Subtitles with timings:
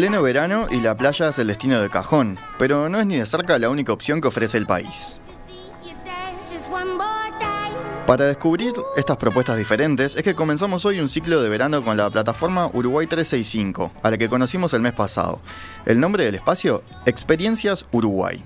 [0.00, 3.26] Pleno verano y la playa es el destino de cajón, pero no es ni de
[3.26, 5.18] cerca la única opción que ofrece el país.
[8.06, 12.08] Para descubrir estas propuestas diferentes es que comenzamos hoy un ciclo de verano con la
[12.08, 15.38] plataforma Uruguay 365, a la que conocimos el mes pasado.
[15.84, 18.42] El nombre del espacio, Experiencias Uruguay.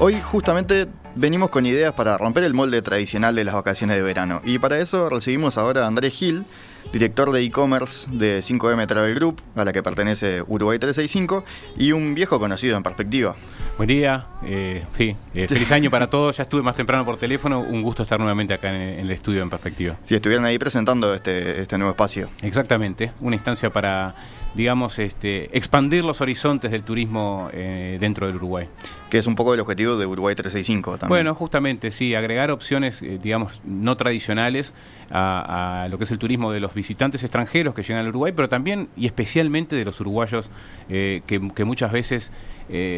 [0.00, 0.88] Hoy justamente
[1.20, 4.78] venimos con ideas para romper el molde tradicional de las vacaciones de verano y para
[4.78, 6.46] eso recibimos ahora a Andrés Gil,
[6.94, 11.44] director de e-commerce de 5M Travel Group, a la que pertenece Uruguay 365
[11.76, 13.36] y un viejo conocido en perspectiva.
[13.76, 17.60] Buen día, eh, sí, eh, feliz año para todos, ya estuve más temprano por teléfono,
[17.60, 19.96] un gusto estar nuevamente acá en, el estudio en perspectiva.
[20.04, 22.30] Si estuvieran ahí presentando este, este nuevo espacio.
[22.40, 24.14] Exactamente, una instancia para
[24.54, 28.66] digamos, este, expandir los horizontes del turismo eh, dentro del Uruguay.
[29.08, 31.08] Que es un poco el objetivo de Uruguay 365 también.
[31.08, 34.74] Bueno, justamente, sí, agregar opciones, eh, digamos, no tradicionales
[35.10, 38.48] a, lo que es el turismo de los visitantes extranjeros que llegan al Uruguay, pero
[38.48, 40.50] también y especialmente de los uruguayos
[40.88, 42.30] eh, que, muchas veces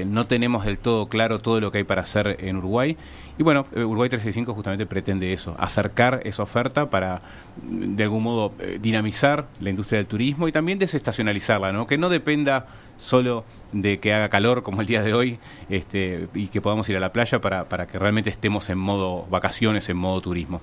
[0.07, 2.97] no tenemos del todo claro todo lo que hay para hacer en Uruguay.
[3.39, 7.21] Y bueno, Uruguay 365 justamente pretende eso, acercar esa oferta para,
[7.63, 11.87] de algún modo, dinamizar la industria del turismo y también desestacionalizar ¿no?
[11.87, 12.65] Que no dependa
[12.97, 16.97] solo de que haga calor como el día de hoy este, y que podamos ir
[16.97, 20.61] a la playa para, para que realmente estemos en modo vacaciones, en modo turismo.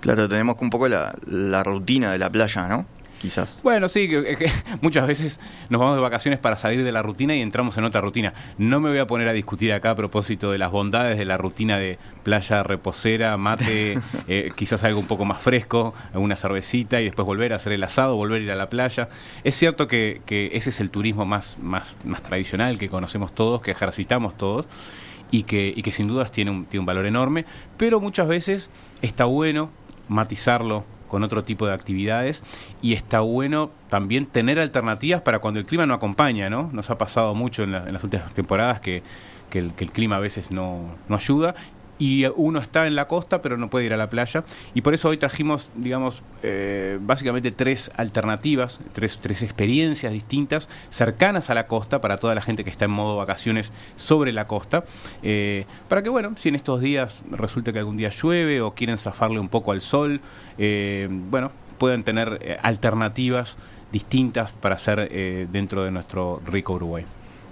[0.00, 2.86] Claro, tenemos un poco la, la rutina de la playa, ¿no?
[3.22, 3.60] Quizás.
[3.62, 4.50] Bueno, sí, que,
[4.82, 8.00] muchas veces nos vamos de vacaciones para salir de la rutina y entramos en otra
[8.00, 8.34] rutina.
[8.58, 11.38] No me voy a poner a discutir acá a propósito de las bondades de la
[11.38, 17.04] rutina de playa reposera, mate, eh, quizás algo un poco más fresco, una cervecita y
[17.04, 19.08] después volver a hacer el asado, volver a ir a la playa.
[19.44, 20.20] Es cierto que,
[20.52, 24.66] ese es el turismo más, más, más tradicional que conocemos todos, que ejercitamos todos.
[25.34, 27.46] Y que, y que sin dudas tiene un, tiene un valor enorme,
[27.78, 28.68] pero muchas veces
[29.00, 29.70] está bueno
[30.06, 32.42] matizarlo con otro tipo de actividades
[32.80, 36.70] y está bueno también tener alternativas para cuando el clima no acompaña, ¿no?
[36.72, 39.02] Nos ha pasado mucho en, las últimas temporadas que,
[39.52, 41.54] el, que, el, clima a veces no, no ayuda
[42.02, 44.42] y uno está en la costa pero no puede ir a la playa
[44.74, 51.48] y por eso hoy trajimos digamos eh, básicamente tres alternativas tres, tres experiencias distintas cercanas
[51.48, 54.82] a la costa para toda la gente que está en modo vacaciones sobre la costa
[55.22, 58.98] eh, para que bueno si en estos días resulta que algún día llueve o quieren
[58.98, 60.20] zafarle un poco al sol
[60.58, 63.56] eh, bueno puedan tener alternativas
[63.92, 67.04] distintas para hacer dentro de nuestro rico Uruguay.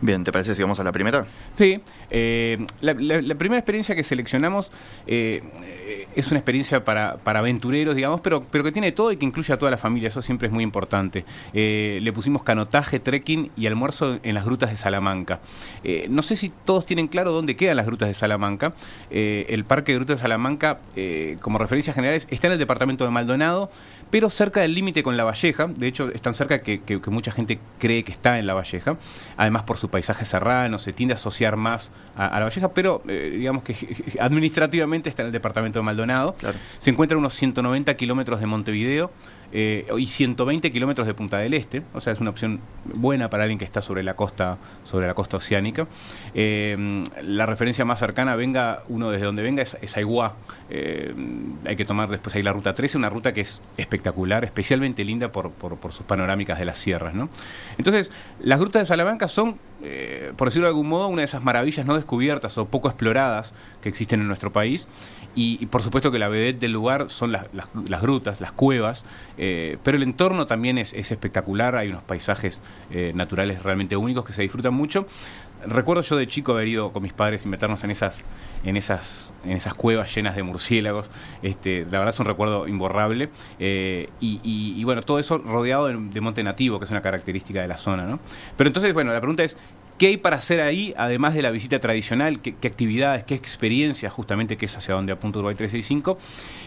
[0.02, 1.26] Bien, ¿te parece si vamos a la primera?
[1.58, 1.78] Sí,
[2.10, 2.94] eh, la,
[3.34, 4.72] primera experiencia que seleccionamos
[5.06, 9.26] eh, es una experiencia para, para, aventureros, digamos, pero, pero que tiene todo y que
[9.26, 11.26] incluye a toda la familia, eso siempre es muy importante.
[11.52, 15.40] Eh, le pusimos canotaje, trekking y almuerzo en las grutas de Salamanca.
[16.08, 18.72] no sé si todos tienen claro dónde quedan las grutas de Salamanca.
[19.10, 20.78] el Parque de Grutas de Salamanca,
[21.40, 23.70] como referencias generales, está en el departamento de Maldonado,
[24.10, 27.32] pero cerca del límite con La Valleja, de hecho es tan cerca que, que, mucha
[27.32, 28.96] gente cree que está en La Valleja,
[29.36, 33.34] además por su paisaje serrano, se tiende a asociar más a, La Valleja, pero eh,
[33.36, 33.76] digamos que
[34.20, 36.34] administrativamente está en el departamento de Maldonado,
[36.78, 39.10] se encuentra a unos 190 kilómetros de Montevideo,
[39.52, 43.44] eh, y 120 kilómetros de Punta del Este, o sea, es una opción buena para
[43.44, 45.88] alguien que está sobre la costa, sobre la costa oceánica.
[46.34, 50.34] Eh, la referencia más cercana, venga uno desde donde venga, es, es Aiguá.
[50.68, 51.14] Eh,
[51.66, 55.32] hay que tomar después ahí la ruta 13, una ruta que es espectacular, especialmente linda
[55.32, 57.14] por, por, sus panorámicas de las sierras.
[57.14, 57.28] ¿no?
[57.76, 59.58] Entonces, las grutas de Salamanca son,
[60.36, 63.52] por decirlo de algún modo, una de esas maravillas no descubiertas o poco exploradas
[63.82, 64.86] que existen en nuestro país.
[65.34, 69.04] Y, por supuesto que la vedette del lugar son las, las grutas, las cuevas,
[69.38, 72.60] eh, pero el entorno también es, espectacular, hay unos paisajes
[72.90, 75.06] eh, naturales realmente únicos que se disfrutan mucho.
[75.66, 78.24] Recuerdo yo de chico haber ido con mis padres y meternos en esas,
[78.64, 81.10] en esas, en esas cuevas llenas de murciélagos.
[81.42, 83.28] Este, la verdad es un recuerdo imborrable.
[83.58, 87.68] Eh, y, bueno, todo eso rodeado de, de, monte nativo, que es una característica de
[87.68, 88.06] la zona.
[88.06, 88.18] ¿no?
[88.56, 89.56] Pero entonces, bueno, la pregunta es,
[90.00, 92.40] ¿Qué hay para hacer ahí, además de la visita tradicional?
[92.40, 96.16] ¿Qué, actividades, qué experiencias, justamente, que es hacia donde apunta Uruguay 365?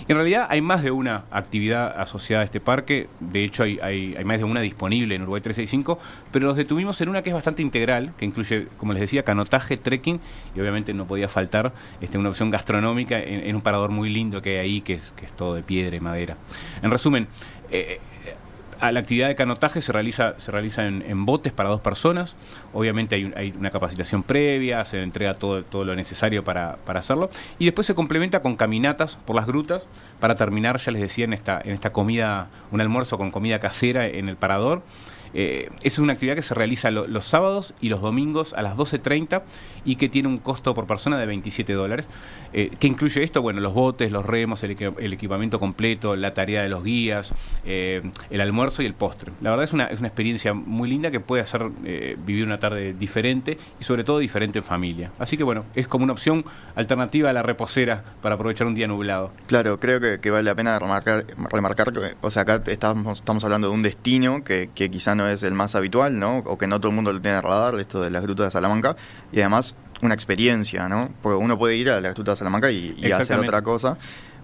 [0.08, 4.38] En realidad hay más de una actividad asociada a este parque, de hecho hay, más
[4.38, 5.98] de una disponible en Uruguay 365,
[6.32, 9.78] pero nos detuvimos en una que es bastante integral, que incluye, como les decía, canotaje,
[9.78, 10.20] trekking,
[10.56, 14.60] y obviamente no podía faltar este, una opción gastronómica en, un parador muy lindo que
[14.60, 16.38] hay ahí, que es, que es todo de piedra y madera.
[16.84, 17.28] En resumen,
[17.72, 18.00] eh,
[18.82, 22.36] la actividad de canotaje se realiza, se realiza en, botes para dos personas.
[22.74, 27.30] Obviamente hay, una capacitación previa, se entrega todo, todo lo necesario para, hacerlo.
[27.60, 29.84] Y después se complementa con caminatas por las grutas
[30.20, 34.08] para terminar, ya les decía, en esta, en esta comida, un almuerzo con comida casera
[34.08, 34.82] en el parador.
[35.34, 39.44] Eh, es una actividad que se realiza los sábados y los domingos a las 12.30
[39.86, 42.08] y que tiene un costo por persona de 27 dólares.
[42.54, 43.42] Eh, ¿Qué incluye esto?
[43.42, 44.72] Bueno, los botes, los remos, el,
[45.14, 47.34] equipamiento completo, la tarea de los guías,
[47.66, 49.32] eh, el almuerzo y el postre.
[49.42, 52.60] La verdad es una, es una experiencia muy linda que puede hacer eh, vivir una
[52.60, 55.12] tarde diferente y sobre todo diferente en familia.
[55.18, 56.46] Así que bueno, es como una opción
[56.76, 59.32] alternativa a la reposera para aprovechar un día nublado.
[59.48, 63.68] Claro, creo que, vale la pena remarcar, remarcar que, o sea, acá estamos, estamos hablando
[63.70, 66.40] de un destino que, que quizá no es el más habitual, ¿no?
[66.40, 68.96] O que no todo el mundo lo tiene radar, esto de las grutas de Salamanca,
[69.32, 71.10] y además una experiencia, ¿no?
[71.22, 73.98] Porque uno puede ir a la Gruta de Salamanca y, hacer otra cosa,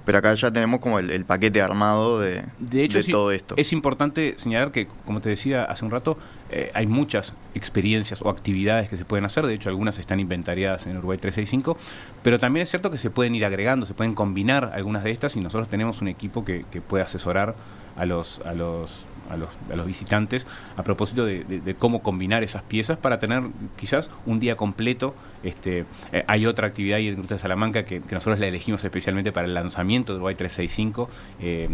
[0.05, 3.55] pero acá ya tenemos como el, paquete armado de, de, hecho, todo esto.
[3.57, 6.17] Es importante señalar que, como te decía hace un rato,
[6.49, 10.87] eh, hay muchas experiencias o actividades que se pueden hacer, de hecho algunas están inventariadas
[10.87, 11.77] en Uruguay 365,
[12.23, 15.35] pero también es cierto que se pueden ir agregando, se pueden combinar algunas de estas
[15.35, 17.55] y nosotros tenemos un equipo que, que puede asesorar
[17.99, 22.63] a los, a los a los, a los visitantes a propósito de, cómo combinar esas
[22.63, 23.43] piezas para tener
[23.77, 25.13] quizás un día completo.
[25.43, 29.31] Este, eh, hay otra actividad ahí en Gruta de Salamanca que, nosotros la elegimos especialmente
[29.31, 31.09] para el lanzamiento de Uruguay 365.
[31.41, 31.69] Eh,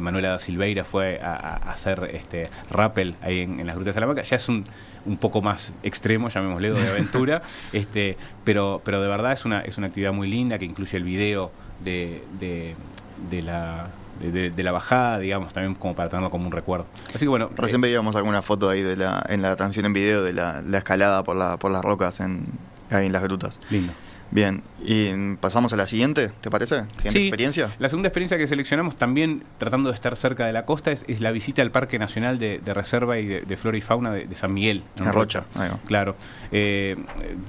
[0.00, 4.22] Manuela da Silveira fue a, hacer este rappel ahí en, en las Grutas de Salamanca.
[4.22, 4.64] Ya es un,
[5.04, 7.42] un poco más extremo, llamémosle, de aventura,
[7.72, 11.04] este, pero, pero de verdad es una, es una actividad muy linda que incluye el
[11.04, 11.52] video
[11.84, 13.90] de, de la
[14.20, 16.86] de, la bajada, digamos, también como para tenerlo como un recuerdo.
[17.08, 17.50] Así que bueno.
[17.56, 20.62] Recién eh, veíamos alguna foto ahí de la, en la transmisión en video de la,
[20.74, 22.46] escalada por, la, por las rocas en,
[22.90, 23.58] ahí en las grutas.
[23.70, 23.92] Lindo.
[24.30, 26.82] Bien, y pasamos a la siguiente, ¿te parece?
[26.96, 27.74] Siguiente experiencia.
[27.78, 31.30] La segunda experiencia que seleccionamos también tratando de estar cerca de la costa es, la
[31.30, 34.82] visita al Parque Nacional de, Reserva y de, Flora y Fauna de, San Miguel.
[34.98, 35.44] En Rocha.
[35.86, 36.16] Claro.
[36.50, 36.96] Eh,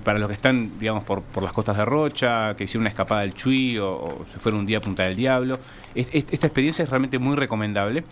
[0.04, 3.22] para los que están, digamos, por, por las costas de Rocha, que hicieron una escapada
[3.22, 5.60] al Chuy o, se fueron un día a Punta del Diablo,
[5.96, 8.04] esta experiencia es realmente muy recomendable.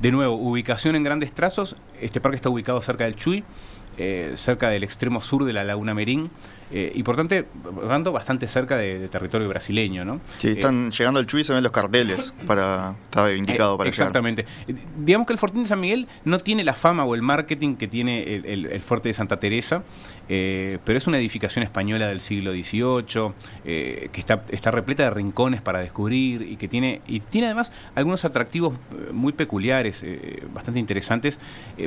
[0.00, 1.76] De nuevo, ubicación en grandes trazos.
[2.00, 3.44] Este parque está ubicado cerca del Chuy,
[3.98, 6.30] eh, cerca del extremo sur de la Laguna Merín.
[6.74, 10.20] Eh, y por tanto, bastante cerca de, territorio brasileño, ¿no?
[10.38, 14.46] Sí, están eh, llegando al Chuy se ven los carteles, para, está indicado para Exactamente.
[14.96, 17.88] Digamos que el Fortín de San Miguel no tiene la fama o el marketing que
[17.88, 19.82] tiene el, Fuerte de Santa Teresa,
[20.26, 23.32] pero es una edificación española del siglo XVIII,
[23.64, 28.24] que está, está repleta de rincones para descubrir y que tiene, y tiene además algunos
[28.24, 28.74] atractivos
[29.12, 30.04] muy peculiares,
[30.52, 31.38] bastante interesantes.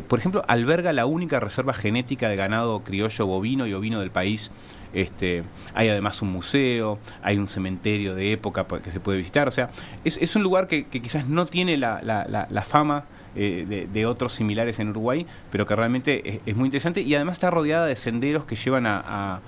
[0.07, 4.51] por ejemplo, alberga la única reserva genética de ganado criollo bovino y ovino del país.
[4.93, 5.43] Este,
[5.73, 9.47] hay además un museo, hay un cementerio de época que se puede visitar.
[9.47, 9.69] O sea,
[10.03, 13.03] es, un lugar que, quizás no tiene la, fama
[13.35, 17.51] eh, de, otros similares en Uruguay, pero que realmente es, muy interesante y además está
[17.51, 19.41] rodeada de senderos que llevan a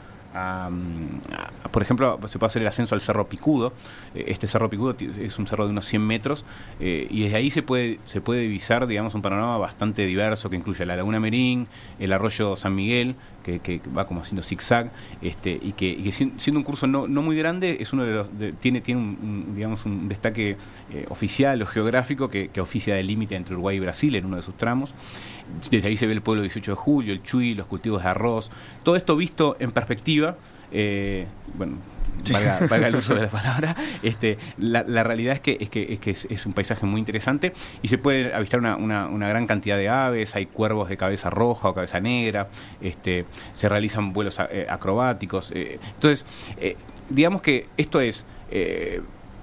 [1.71, 3.74] por ejemplo, se puede hacer el ascenso al Cerro Picudo.
[4.13, 6.45] Eh, este Cerro Picudo es un cerro de unos 100 metros
[6.79, 10.56] eh, y desde ahí se puede, se puede divisar, digamos, un panorama bastante diverso que
[10.56, 11.68] incluye la Laguna Merín,
[12.00, 13.15] el arroyo San Miguel,
[13.59, 14.91] que, va como haciendo zigzag,
[15.21, 18.27] este, y que, siendo un curso no, no, muy grande, es uno de los,
[18.59, 20.57] tiene, tiene un, digamos, un destaque
[20.91, 24.41] eh, oficial o geográfico que, oficia del límite entre Uruguay y Brasil en uno de
[24.41, 24.94] sus tramos.
[25.71, 28.51] Desde ahí se ve el pueblo 18 de julio, el Chuy, los cultivos de arroz,
[28.83, 30.35] todo esto visto en perspectiva
[30.71, 31.25] eh,
[31.57, 31.77] bueno,
[32.69, 36.53] valga, el uso de la palabra, este, la, realidad es que, es, que, es, un
[36.53, 40.89] paisaje muy interesante y se puede avistar una, una, gran cantidad de aves, hay cuervos
[40.89, 42.47] de cabeza roja o cabeza negra,
[42.81, 45.51] este, se realizan vuelos eh, acrobáticos.
[45.51, 46.25] Eh, entonces,
[47.09, 48.25] digamos que esto es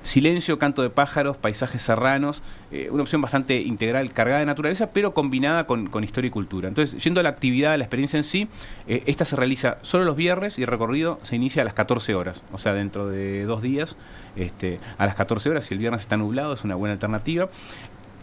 [0.04, 5.14] Silencio, canto de pájaros, paisajes serranos, eh, una opción bastante integral, cargada de naturaleza, pero
[5.14, 6.68] combinada con, historia y cultura.
[6.68, 8.46] Entonces, yendo a la actividad, a la experiencia en sí,
[8.86, 12.14] eh, esta se realiza solo los viernes y el recorrido se inicia a las 14
[12.14, 13.96] horas, o sea, dentro de dos días,
[14.36, 17.48] este, a las 14 horas, si el viernes está nublado, es una buena alternativa.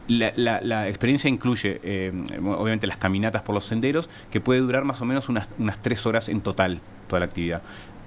[0.07, 2.11] La, experiencia incluye, eh,
[2.43, 6.05] obviamente, las caminatas por los senderos, que puede durar más o menos unas, unas tres
[6.05, 7.63] horas en total, toda la actividad.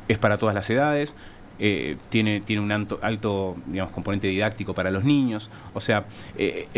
[0.06, 1.14] Es para todas las edades,
[1.58, 5.50] eh, tiene, tiene un alto, alto, digamos, componente didáctico para los niños.
[5.72, 6.04] O sea,
[6.36, 6.68] eh,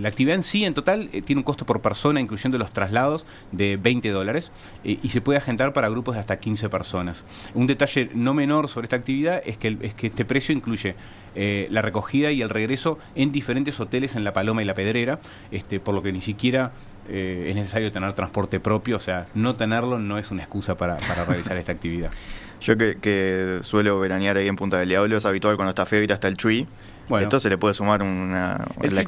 [0.00, 3.26] la actividad en sí, en total, eh, tiene un costo por persona, incluyendo los traslados,
[3.50, 4.52] de 20 dólares
[4.84, 7.24] y se puede agendar para grupos de hasta 15 personas.
[7.54, 10.94] Un detalle no menor sobre esta actividad es que, es que este precio incluye
[11.34, 15.18] la recogida y el regreso en diferentes hoteles en La Paloma y La Pedrera,
[15.50, 16.72] este, por lo que ni siquiera
[17.08, 21.24] es necesario tener transporte propio, o sea, no tenerlo no es una excusa para, para
[21.24, 22.10] realizar esta actividad.
[22.60, 26.12] Yo que, suelo veranear ahí en Punta del Diablo, es habitual cuando está feo ir
[26.12, 26.66] hasta el Chuy.
[27.08, 29.00] Bueno, Esto se le puede sumar una la,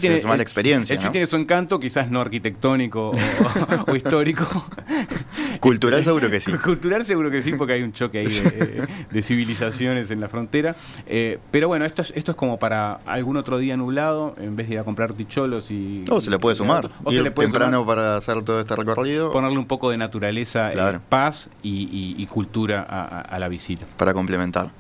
[0.43, 0.95] experiencia.
[0.95, 3.13] El Chuy tiene su encanto, quizás no arquitectónico
[3.87, 4.47] o, histórico.
[5.61, 6.53] Cultural seguro que sí.
[6.65, 8.27] Cultural seguro que sí, porque hay un choque ahí
[9.11, 10.77] de, civilizaciones en la frontera.
[11.07, 14.69] Eh, pero bueno, esto es, esto es como para algún otro día nublado, en vez
[14.69, 16.05] de ir a comprar ticholos y...
[16.11, 16.91] O se le puede sumar.
[17.05, 19.33] O se le puede temprano para hacer todo este recorrido.
[19.33, 23.87] Ponerle un poco de naturaleza, eh, paz y, cultura a, la visita.
[23.97, 24.71] Para complementar.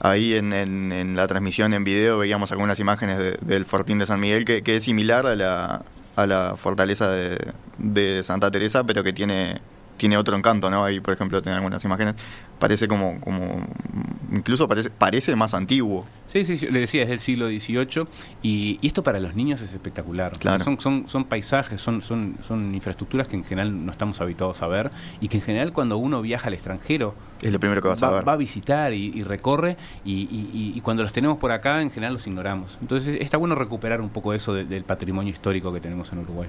[0.00, 4.44] Ahí en, en, la transmisión en video veíamos algunas imágenes del Fortín de San Miguel
[4.44, 5.82] que, que es similar a la,
[6.16, 7.38] a la fortaleza de,
[7.78, 9.60] de Santa Teresa, pero que tiene
[9.96, 10.84] tiene otro encanto, ¿no?
[10.84, 12.14] Ahí, por ejemplo, tiene algunas imágenes.
[12.58, 13.66] Parece como, como
[14.32, 16.06] incluso parece, parece más antiguo.
[16.26, 18.06] Sí, sí, le decía, es del siglo XVIII
[18.42, 20.32] y, esto para los niños es espectacular.
[20.38, 20.64] Claro.
[20.64, 24.66] Son, son, son paisajes, son, son, son infraestructuras que en general no estamos habituados a
[24.66, 28.02] ver y que en general cuando uno viaja al extranjero es lo primero que vas
[28.02, 28.28] va, a ver.
[28.28, 30.28] Va a visitar y, recorre y,
[30.74, 32.78] y, cuando los tenemos por acá en general los ignoramos.
[32.80, 36.48] Entonces está bueno recuperar un poco eso del patrimonio histórico que tenemos en Uruguay.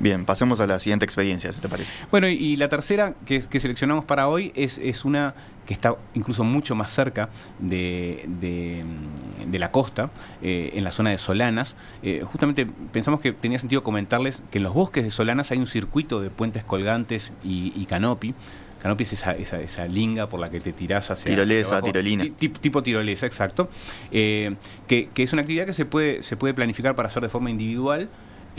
[0.00, 1.92] Bien, pasemos a la siguiente experiencia, si te parece.
[2.10, 5.34] Bueno, y, la tercera que, que seleccionamos para hoy es, es una
[5.68, 7.28] que está incluso mucho más cerca
[7.58, 11.76] de, de, la costa, eh, en la zona de Solanas.
[12.02, 15.66] Eh, justamente pensamos que tenía sentido comentarles que en los bosques de Solanas hay un
[15.66, 18.34] circuito de puentes colgantes y, y canopy.
[18.80, 21.32] Canopy es esa, esa, esa, linga por la que te tirás hacia...
[21.32, 22.24] Tirolesa, tirolina.
[22.38, 23.68] Tipo, tirolesa, exacto.
[24.10, 24.54] Eh,
[24.86, 27.50] que, que, es una actividad que se puede, se puede planificar para hacer de forma
[27.50, 28.08] individual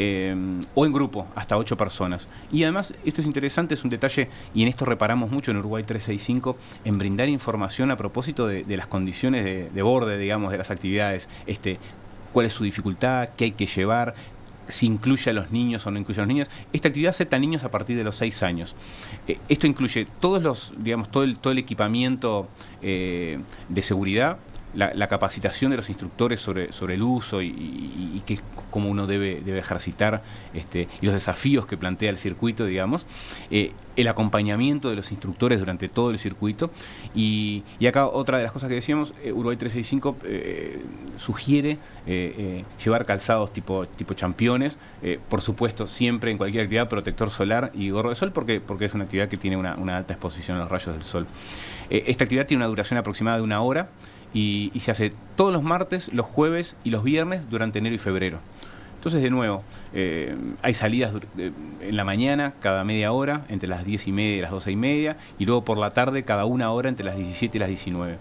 [0.01, 0.33] eh,
[0.75, 2.29] o en grupo, hasta ocho personas.
[2.53, 5.83] Y además, esto es interesante, es un detalle, y en esto reparamos mucho en Uruguay
[5.83, 11.27] 365, en brindar información a propósito de, las condiciones de, borde, digamos, de las actividades,
[11.45, 11.79] este,
[12.31, 14.15] cuál es su dificultad, qué hay que llevar,
[14.69, 16.49] si incluye a los niños o no incluye a los niños.
[16.71, 18.77] Esta actividad acepta niños a partir de los seis años.
[19.27, 22.47] Eh, esto incluye todos los, digamos, todo el, todo el equipamiento
[22.81, 24.37] eh, de seguridad,
[24.73, 29.41] la, capacitación de los instructores sobre, sobre el uso y, y, y cómo uno debe,
[29.43, 30.21] debe ejercitar
[30.53, 33.05] este, y los desafíos que plantea el circuito, digamos,
[33.49, 36.71] eh, el acompañamiento de los instructores durante todo el circuito
[37.13, 40.81] y, y acá otra de las cosas que decíamos, eh, Uruguay 365 eh,
[41.17, 41.77] sugiere
[42.83, 44.79] llevar calzados tipo, tipo championes,
[45.29, 48.95] por supuesto siempre en cualquier actividad protector solar y gorro de sol porque, porque es
[48.95, 51.27] una actividad que tiene una alta exposición a los rayos del sol.
[51.89, 53.89] esta actividad tiene una duración aproximada de una hora,
[54.33, 58.39] y, se hace todos los martes, los jueves y los viernes durante enero y febrero.
[58.99, 64.09] Entonces, de nuevo, eh, hay salidas en la mañana cada media hora, entre las 10
[64.09, 66.89] y media y las 12 y media, y luego por la tarde cada una hora
[66.89, 68.17] entre las 17 y las 19.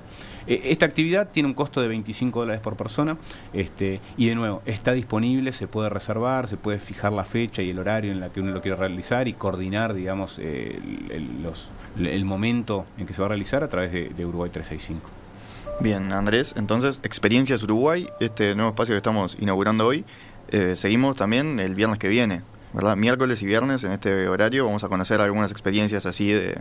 [0.46, 3.16] Eh, esta actividad tiene un costo de 25 dólares por persona,
[3.52, 7.70] este, y de nuevo, está disponible, se puede reservar, se puede fijar la fecha y
[7.70, 10.78] el horario en la que uno lo quiere realizar y coordinar, digamos, eh,
[11.10, 15.17] el, momento en que se va a realizar a través de, de Uruguay 365.
[15.80, 20.04] Bien, Andrés, entonces, Experiencias Uruguay, este nuevo espacio que estamos inaugurando hoy,
[20.50, 22.42] eh, seguimos también el viernes que viene,
[22.72, 22.96] ¿verdad?
[22.96, 26.58] Miércoles y viernes en este horario vamos a conocer algunas experiencias así de,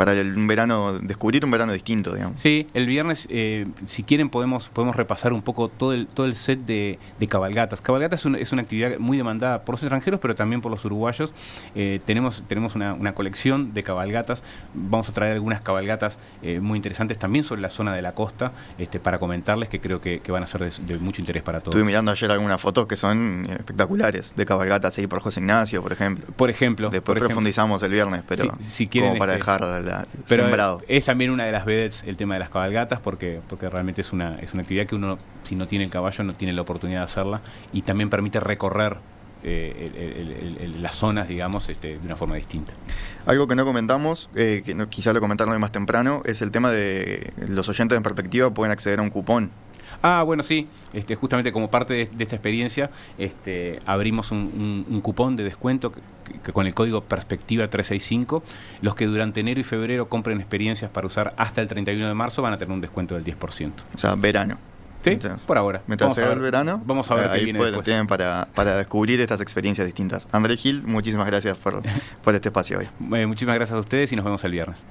[0.00, 2.40] para el, un verano, descubrir un verano distinto, digamos.
[2.40, 6.36] Sí, el viernes, eh, si quieren, podemos, podemos repasar un poco todo el, todo el
[6.36, 7.82] set de, cabalgatas.
[7.82, 11.34] Cabalgatas es, es, una actividad muy demandada por los extranjeros, pero también por los uruguayos.
[11.74, 14.42] Eh, tenemos tenemos una, una, colección de cabalgatas.
[14.72, 18.52] Vamos a traer algunas cabalgatas eh, muy interesantes también sobre la zona de la costa
[18.78, 21.74] este, para comentarles que creo que, van a ser de, mucho interés para todos.
[21.74, 25.92] Estuve mirando ayer algunas fotos que son espectaculares de cabalgatas ahí por José Ignacio, por
[25.92, 26.24] ejemplo.
[26.34, 26.88] Por ejemplo.
[26.88, 29.89] Después profundizamos el viernes, pero si, quieren, como para este, dejar
[30.28, 34.00] pero Es también una de las vedettes el tema de las cabalgatas porque, porque realmente
[34.00, 36.62] es una, es una actividad que uno, si no tiene el caballo, no tiene la
[36.62, 37.40] oportunidad de hacerla
[37.72, 38.96] y también permite recorrer
[39.42, 42.72] eh, las zonas, digamos, este, de una forma distinta.
[43.26, 46.70] Algo que no comentamos, eh, que no, quizá lo comentaron más temprano, es el tema
[46.70, 49.50] de los oyentes en perspectiva pueden acceder a un cupón
[50.02, 50.68] Ah, bueno, sí.
[50.92, 56.66] Este, justamente como parte de, esta experiencia, este, abrimos un, cupón de descuento que, con
[56.66, 58.42] el código Perspectiva 365,
[58.82, 62.42] los que durante enero y febrero compren experiencias para usar hasta el 31 de marzo
[62.42, 63.72] van a tener un descuento del 10%.
[63.94, 64.58] O sea, verano.
[65.02, 65.82] Sí, por ahora.
[65.86, 67.52] Mientras sea el verano, vamos a ver ahí
[67.82, 70.28] tienen para, para descubrir estas experiencias distintas.
[70.30, 71.82] André Gil, muchísimas gracias por,
[72.22, 72.88] por este espacio hoy.
[73.18, 74.84] Eh, muchísimas gracias a ustedes y nos vemos el viernes.